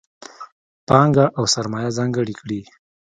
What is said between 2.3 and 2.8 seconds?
کړي.